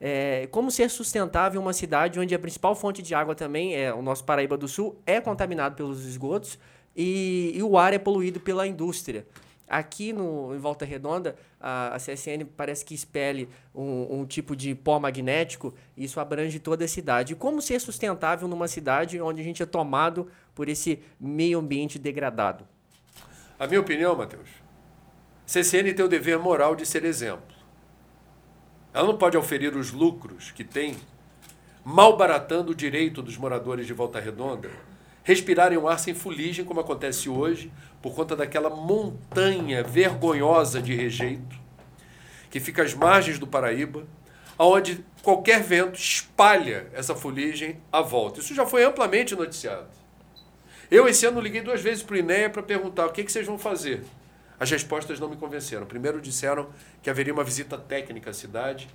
É, 0.00 0.48
como 0.50 0.70
ser 0.70 0.90
sustentável 0.90 1.60
uma 1.60 1.72
cidade 1.72 2.18
onde 2.18 2.34
a 2.34 2.38
principal 2.38 2.74
fonte 2.74 3.00
de 3.00 3.14
água 3.14 3.34
também 3.34 3.76
é 3.76 3.94
o 3.94 4.02
nosso 4.02 4.24
Paraíba 4.24 4.56
do 4.56 4.66
Sul 4.66 5.00
é 5.06 5.20
contaminado 5.20 5.76
pelos 5.76 6.04
esgotos 6.04 6.58
e, 6.96 7.52
e 7.54 7.62
o 7.62 7.78
ar 7.78 7.92
é 7.92 7.98
poluído 7.98 8.40
pela 8.40 8.66
indústria. 8.66 9.26
Aqui 9.68 10.12
no, 10.12 10.54
em 10.54 10.58
Volta 10.58 10.84
Redonda, 10.84 11.36
a, 11.58 11.94
a 11.94 11.96
CSN 11.96 12.44
parece 12.56 12.84
que 12.84 12.94
expele 12.94 13.48
um, 13.74 14.20
um, 14.20 14.26
tipo 14.26 14.54
de 14.54 14.74
pó 14.74 15.00
magnético, 15.00 15.74
e 15.96 16.04
isso 16.04 16.20
abrange 16.20 16.58
toda 16.58 16.84
a 16.84 16.88
cidade. 16.88 17.34
como 17.34 17.62
ser 17.62 17.80
sustentável 17.80 18.46
numa 18.46 18.68
cidade 18.68 19.20
onde 19.20 19.40
a 19.40 19.44
gente 19.44 19.62
é 19.62 19.66
tomado 19.66 20.30
por 20.54 20.68
esse 20.68 21.02
meio 21.18 21.58
ambiente 21.58 21.98
degradado? 21.98 22.66
A 23.58 23.66
minha 23.66 23.80
opinião, 23.80 24.14
Matheus, 24.14 24.48
CSN 25.46 25.94
tem 25.94 26.04
o 26.04 26.08
dever 26.08 26.38
moral 26.38 26.76
de 26.76 26.84
ser 26.84 27.04
exemplo. 27.04 27.54
Ela 28.92 29.06
não 29.06 29.16
pode 29.16 29.36
oferir 29.36 29.74
os 29.76 29.92
lucros 29.92 30.50
que 30.50 30.62
tem, 30.62 30.96
malbaratando 31.84 32.72
o 32.72 32.74
direito 32.74 33.22
dos 33.22 33.36
moradores 33.36 33.86
de 33.86 33.92
Volta 33.92 34.20
Redonda 34.20 34.70
respirarem 35.24 35.76
um 35.76 35.88
ar 35.88 35.98
sem 35.98 36.14
fuligem, 36.14 36.64
como 36.64 36.78
acontece 36.78 37.28
hoje, 37.28 37.72
por 38.00 38.14
conta 38.14 38.36
daquela 38.36 38.70
montanha 38.70 39.82
vergonhosa 39.82 40.80
de 40.80 40.94
rejeito 40.94 41.64
que 42.54 42.60
fica 42.60 42.84
às 42.84 42.94
margens 42.94 43.36
do 43.36 43.48
Paraíba, 43.48 44.06
aonde 44.56 45.04
qualquer 45.24 45.60
vento 45.60 45.98
espalha 45.98 46.86
essa 46.92 47.12
fuligem 47.12 47.80
à 47.90 48.00
volta. 48.00 48.38
Isso 48.38 48.54
já 48.54 48.64
foi 48.64 48.84
amplamente 48.84 49.34
noticiado. 49.34 49.88
Eu, 50.88 51.08
esse 51.08 51.26
ano, 51.26 51.40
liguei 51.40 51.62
duas 51.62 51.80
vezes 51.80 52.04
para 52.04 52.14
o 52.14 52.16
INEA 52.16 52.48
para 52.48 52.62
perguntar 52.62 53.06
o 53.06 53.10
que, 53.10 53.24
que 53.24 53.32
vocês 53.32 53.44
vão 53.44 53.58
fazer. 53.58 54.04
As 54.60 54.70
respostas 54.70 55.18
não 55.18 55.28
me 55.28 55.34
convenceram. 55.34 55.84
Primeiro, 55.84 56.20
disseram 56.20 56.68
que 57.02 57.10
haveria 57.10 57.32
uma 57.32 57.42
visita 57.42 57.76
técnica 57.76 58.30
à 58.30 58.32
cidade 58.32 58.88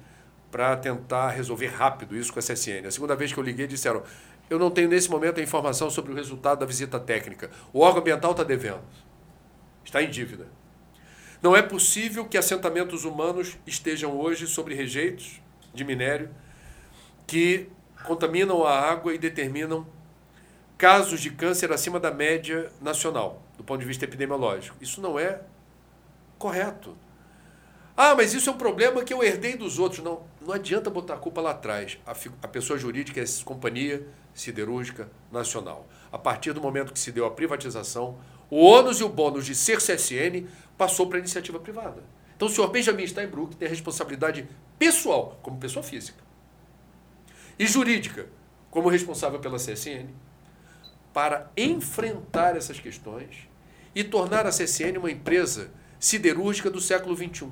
para 0.50 0.78
tentar 0.78 1.30
resolver 1.32 1.68
rápido 1.68 2.16
isso 2.16 2.32
com 2.32 2.40
a 2.40 2.42
CSN. 2.42 2.88
A 2.88 2.92
segunda 2.92 3.14
vez 3.14 3.34
que 3.34 3.40
eu 3.40 3.44
liguei, 3.44 3.68
disseram: 3.68 4.04
eu 4.50 4.58
não 4.58 4.72
tenho 4.72 4.90
nesse 4.90 5.10
momento 5.10 5.40
a 5.40 5.44
informação 5.44 5.90
sobre 5.90 6.12
o 6.12 6.16
resultado 6.16 6.60
da 6.60 6.66
visita 6.66 7.00
técnica. 7.00 7.52
O 7.72 7.80
órgão 7.82 8.02
ambiental 8.02 8.32
está 8.32 8.44
devendo. 8.44 8.82
Está 9.84 10.02
em 10.02 10.10
dívida. 10.10 10.48
Não 11.42 11.56
é 11.56 11.62
possível 11.62 12.26
que 12.26 12.38
assentamentos 12.38 13.06
humanos 13.06 13.58
estejam 13.66 14.18
hoje 14.18 14.48
sobre 14.48 14.76
rejeitos 14.76 15.42
de 15.74 15.84
minério 15.84 16.30
que 17.26 17.70
contaminam 18.04 18.66
a 18.66 18.78
água 18.78 19.14
e 19.14 19.18
determinam 19.18 19.88
casos 20.78 21.22
de 21.22 21.30
câncer 21.30 21.72
acima 21.72 22.00
da 22.00 22.12
média 22.12 22.72
nacional, 22.82 23.44
do 23.58 23.64
ponto 23.64 23.80
de 23.80 23.86
vista 23.86 24.06
epidemiológico. 24.06 24.76
Isso 24.82 25.02
não 25.02 25.20
é 25.20 25.42
correto. 26.38 26.98
Ah, 27.96 28.16
mas 28.16 28.34
isso 28.34 28.50
é 28.50 28.54
um 28.54 28.58
problema 28.58 29.04
que 29.04 29.14
eu 29.14 29.24
herdei 29.24 29.58
dos 29.58 29.78
outros. 29.78 30.04
Não, 30.04 30.24
não 30.42 30.54
adianta 30.54 30.90
botar 30.90 31.16
a 31.16 31.18
culpa 31.18 31.42
lá 31.42 31.52
atrás. 31.52 31.98
A, 32.06 32.12
a 32.44 32.48
pessoa 32.48 32.80
jurídica 32.80 33.20
é 33.20 33.24
a 33.24 33.44
Companhia 33.44 34.08
Siderúrgica 34.34 35.10
Nacional. 35.32 35.88
A 36.12 36.18
partir 36.18 36.54
do 36.54 36.62
momento 36.62 36.94
que 36.94 37.00
se 37.00 37.12
deu 37.12 37.26
a 37.26 37.32
privatização, 37.32 38.18
o 38.50 38.58
ônus 38.58 39.00
e 39.00 39.04
o 39.04 39.10
bônus 39.10 39.46
de 39.46 39.54
ser 39.54 39.78
CSN 39.78 40.48
passou 40.78 41.08
para 41.08 41.18
a 41.18 41.20
iniciativa 41.20 41.60
privada. 41.60 42.04
Então 42.36 42.48
o 42.48 42.52
senhor 42.52 42.70
Benjamin 42.70 43.06
Steinbrück 43.06 43.56
tem 43.58 43.68
a 43.68 43.70
responsabilidade 43.70 44.48
pessoal, 44.78 45.38
como 45.44 45.60
pessoa 45.60 45.84
física, 45.84 46.24
e 47.60 47.68
jurídica, 47.68 48.28
como 48.72 48.88
responsável 48.88 49.40
pela 49.40 49.58
CSN, 49.58 50.08
para 51.14 51.52
enfrentar 51.58 52.56
essas 52.56 52.80
questões 52.80 53.50
e 53.94 54.04
tornar 54.04 54.46
a 54.46 54.52
CSN 54.52 54.98
uma 54.98 55.12
empresa 55.12 55.70
siderúrgica 56.00 56.70
do 56.70 56.80
século 56.80 57.16
XXI. 57.16 57.50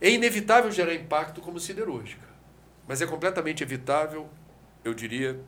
É 0.00 0.08
inevitável 0.08 0.72
gerar 0.72 0.94
impacto 0.94 1.42
como 1.42 1.60
siderúrgica, 1.60 2.26
mas 2.88 3.02
é 3.02 3.06
completamente 3.06 3.62
evitável, 3.62 4.30
eu 4.82 4.94
diria, 4.94 5.38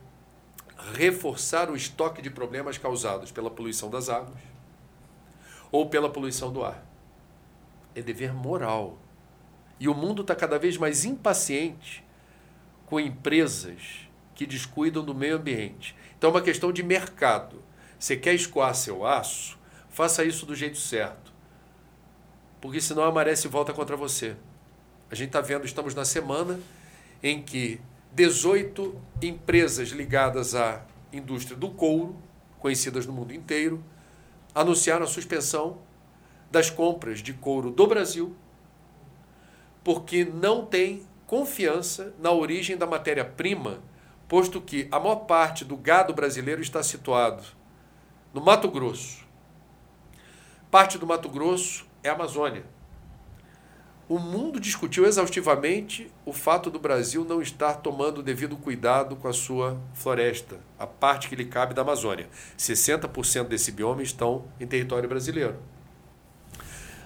reforçar 0.93 1.71
o 1.71 1.75
estoque 1.75 2.21
de 2.21 2.29
problemas 2.29 2.77
causados 2.77 3.31
pela 3.31 3.49
poluição 3.49 3.89
das 3.89 4.09
águas 4.09 4.37
ou 5.71 5.89
pela 5.89 6.07
poluição 6.07 6.53
do 6.53 6.63
ar. 6.63 6.85
É 7.95 8.01
dever 8.01 8.31
moral. 8.31 8.99
E 9.79 9.89
o 9.89 9.93
mundo 9.95 10.21
está 10.21 10.35
cada 10.35 10.59
vez 10.59 10.77
mais 10.77 11.03
impaciente 11.03 12.05
com 12.85 12.99
empresas 12.99 14.07
que 14.35 14.45
descuidam 14.45 15.03
do 15.03 15.15
meio 15.15 15.37
ambiente. 15.37 15.95
Então 16.15 16.29
é 16.29 16.33
uma 16.33 16.41
questão 16.41 16.71
de 16.71 16.83
mercado. 16.83 17.63
Você 17.97 18.15
quer 18.15 18.35
escoar 18.35 18.75
seu 18.75 19.03
aço? 19.03 19.57
Faça 19.89 20.23
isso 20.23 20.45
do 20.45 20.55
jeito 20.55 20.77
certo 20.77 21.32
porque 22.63 22.79
senão 22.79 23.03
a 23.03 23.11
maré 23.11 23.35
se 23.35 23.49
volta 23.49 23.73
contra 23.73 23.97
você. 23.97 24.37
A 25.11 25.15
gente 25.15 25.27
está 25.27 25.41
vendo, 25.41 25.65
estamos 25.65 25.93
na 25.93 26.05
semana 26.05 26.57
em 27.21 27.43
que 27.43 27.81
18 28.13 28.95
empresas 29.21 29.89
ligadas 29.89 30.55
à 30.55 30.81
indústria 31.11 31.57
do 31.57 31.69
couro, 31.71 32.15
conhecidas 32.59 33.05
no 33.05 33.11
mundo 33.11 33.33
inteiro, 33.33 33.83
anunciaram 34.55 35.03
a 35.03 35.07
suspensão 35.07 35.79
das 36.49 36.69
compras 36.69 37.19
de 37.19 37.33
couro 37.33 37.69
do 37.69 37.85
Brasil, 37.85 38.33
porque 39.83 40.23
não 40.23 40.65
tem 40.65 41.05
confiança 41.27 42.15
na 42.17 42.31
origem 42.31 42.77
da 42.77 42.87
matéria-prima, 42.87 43.81
posto 44.25 44.61
que 44.61 44.87
a 44.89 45.01
maior 45.01 45.25
parte 45.25 45.65
do 45.65 45.75
gado 45.75 46.13
brasileiro 46.13 46.61
está 46.61 46.81
situado 46.81 47.43
no 48.33 48.39
Mato 48.39 48.71
Grosso. 48.71 49.27
Parte 50.71 50.97
do 50.97 51.05
Mato 51.05 51.27
Grosso 51.27 51.91
é 52.03 52.09
a 52.09 52.13
Amazônia. 52.13 52.63
O 54.07 54.19
mundo 54.19 54.59
discutiu 54.59 55.05
exaustivamente 55.05 56.11
o 56.25 56.33
fato 56.33 56.69
do 56.69 56.77
Brasil 56.77 57.23
não 57.23 57.41
estar 57.41 57.75
tomando 57.75 58.17
o 58.17 58.23
devido 58.23 58.57
cuidado 58.57 59.15
com 59.15 59.29
a 59.29 59.33
sua 59.33 59.79
floresta, 59.93 60.59
a 60.77 60.85
parte 60.85 61.29
que 61.29 61.35
lhe 61.37 61.45
cabe 61.45 61.73
da 61.73 61.83
Amazônia. 61.83 62.27
60% 62.57 63.47
desse 63.47 63.71
bioma 63.71 64.03
estão 64.03 64.43
em 64.59 64.67
território 64.67 65.07
brasileiro. 65.07 65.55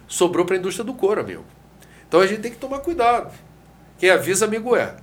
Sobrou 0.08 0.44
para 0.44 0.56
a 0.56 0.60
indústria 0.60 0.84
do 0.84 0.94
couro, 0.94 1.22
amigo. 1.22 1.46
Então 2.08 2.20
a 2.20 2.26
gente 2.26 2.42
tem 2.42 2.52
que 2.52 2.58
tomar 2.58 2.80
cuidado. 2.80 3.32
Quem 4.00 4.10
avisa, 4.10 4.46
amigo 4.46 4.76
é. 4.76 4.98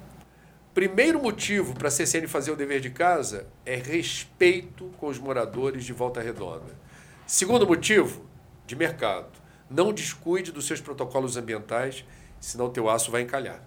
Primeiro 0.74 1.22
motivo 1.22 1.74
para 1.74 1.86
a 1.86 1.90
CCN 1.90 2.26
fazer 2.26 2.50
o 2.50 2.56
dever 2.56 2.80
de 2.80 2.90
casa 2.90 3.46
é 3.64 3.76
respeito 3.76 4.90
com 4.98 5.06
os 5.06 5.18
moradores 5.18 5.84
de 5.84 5.92
Volta 5.92 6.20
Redonda. 6.20 6.76
Segundo 7.24 7.66
motivo, 7.66 8.26
de 8.66 8.74
mercado 8.74 9.43
não 9.70 9.92
descuide 9.92 10.52
dos 10.52 10.66
seus 10.66 10.80
protocolos 10.80 11.36
ambientais, 11.36 12.04
senão 12.40 12.66
o 12.66 12.70
teu 12.70 12.88
aço 12.88 13.10
vai 13.10 13.22
encalhar. 13.22 13.60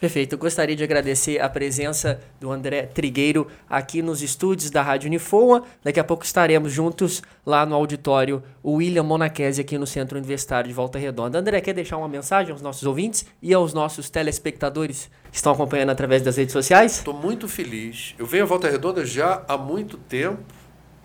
Perfeito. 0.00 0.34
Eu 0.34 0.38
gostaria 0.38 0.76
de 0.76 0.82
agradecer 0.82 1.40
a 1.40 1.48
presença 1.48 2.20
do 2.40 2.50
André 2.50 2.82
Trigueiro 2.82 3.46
aqui 3.68 4.02
nos 4.02 4.22
estúdios 4.22 4.70
da 4.70 4.82
Rádio 4.82 5.08
Unifoa. 5.08 5.62
Daqui 5.82 6.00
a 6.00 6.04
pouco 6.04 6.24
estaremos 6.24 6.72
juntos 6.72 7.22
lá 7.44 7.64
no 7.64 7.74
auditório 7.74 8.42
William 8.64 9.02
Monachese 9.02 9.60
aqui 9.60 9.78
no 9.78 9.86
Centro 9.86 10.16
Universitário 10.18 10.68
de 10.68 10.74
Volta 10.74 10.98
Redonda. 10.98 11.38
André, 11.38 11.60
quer 11.60 11.74
deixar 11.74 11.96
uma 11.96 12.08
mensagem 12.08 12.52
aos 12.52 12.62
nossos 12.62 12.84
ouvintes 12.84 13.26
e 13.42 13.52
aos 13.54 13.72
nossos 13.72 14.10
telespectadores 14.10 15.10
que 15.30 15.36
estão 15.36 15.52
acompanhando 15.52 15.90
através 15.90 16.22
das 16.22 16.36
redes 16.36 16.52
sociais? 16.52 16.98
Estou 16.98 17.14
muito 17.14 17.48
feliz. 17.48 18.14
Eu 18.18 18.26
venho 18.26 18.44
a 18.44 18.46
Volta 18.46 18.68
Redonda 18.68 19.04
já 19.04 19.44
há 19.48 19.56
muito 19.56 19.96
tempo 19.96 20.42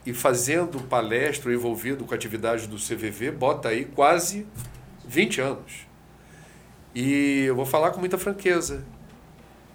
e 0.06 0.14
fazendo 0.14 0.80
palestra 0.82 1.54
envolvido 1.54 2.04
com 2.04 2.14
atividades 2.14 2.68
do 2.68 2.76
CVV, 2.76 3.32
bota 3.32 3.70
aí 3.70 3.86
quase 3.86 4.46
20 5.06 5.42
anos. 5.42 5.88
E 6.94 7.46
eu 7.46 7.56
vou 7.56 7.66
falar 7.66 7.92
com 7.92 8.00
muita 8.00 8.18
franqueza. 8.18 8.84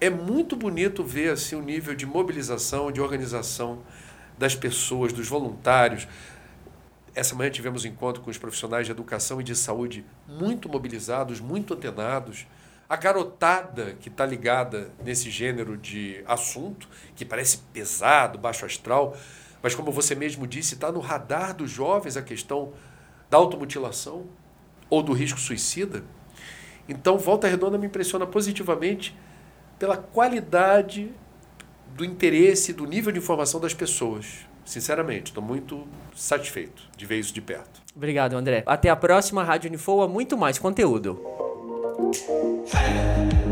É 0.01 0.09
muito 0.09 0.55
bonito 0.55 1.03
ver 1.03 1.31
assim 1.31 1.57
o 1.57 1.63
nível 1.63 1.95
de 1.95 2.07
mobilização, 2.07 2.93
de 2.93 3.01
organização 3.01 3.81
das 4.39 4.55
pessoas, 4.55 5.13
dos 5.13 5.27
voluntários. 5.27 6.07
Essa 7.15 7.35
manhã 7.35 7.51
tivemos 7.51 7.85
um 7.85 7.89
encontro 7.89 8.23
com 8.23 8.31
os 8.31 8.39
profissionais 8.39 8.87
de 8.87 8.93
educação 8.93 9.41
e 9.41 9.45
de 9.45 9.57
saúde 9.57 10.05
muito 10.29 10.69
mobilizados, 10.69 11.41
muito 11.41 11.75
antenados. 11.75 12.47
A 12.89 12.97
garotada 12.97 13.97
que 14.01 14.09
está 14.09 14.25
ligada 14.25 14.91
nesse 15.05 15.31
gênero 15.31 15.77
de 15.77 16.23
assunto, 16.27 16.89
que 17.17 17.25
parece 17.25 17.59
pesado, 17.73 18.39
baixo 18.39 18.65
astral, 18.65 19.17
mas, 19.63 19.75
como 19.75 19.91
você 19.91 20.15
mesmo 20.15 20.47
disse, 20.47 20.75
está 20.75 20.93
no 20.93 21.01
radar 21.01 21.55
dos 21.55 21.71
jovens 21.71 22.17
a 22.17 22.23
questão 22.23 22.73
da 23.29 23.37
automutilação 23.37 24.27
ou 24.89 25.03
do 25.03 25.13
risco 25.13 25.39
suicida. 25.39 26.05
Então, 26.89 27.19
Volta 27.19 27.47
Redonda 27.47 27.77
me 27.77 27.87
impressiona 27.87 28.27
positivamente 28.27 29.17
pela 29.79 29.97
qualidade 29.97 31.13
do 31.95 32.05
interesse, 32.05 32.73
do 32.73 32.87
nível 32.87 33.13
de 33.13 33.19
informação 33.19 33.61
das 33.61 33.75
pessoas. 33.75 34.47
Sinceramente, 34.65 35.31
estou 35.31 35.43
muito 35.43 35.87
satisfeito 36.15 36.83
de 36.97 37.07
ver 37.07 37.19
isso 37.19 37.33
de 37.33 37.41
perto. 37.41 37.81
Obrigado, 37.95 38.35
André. 38.35 38.63
Até 38.67 38.91
a 38.91 38.97
próxima 38.97 39.43
Rádio 39.43 39.69
Unifoa, 39.69 40.07
muito 40.07 40.37
mais 40.37 40.59
conteúdo. 40.59 41.21
Hey! 42.73 43.48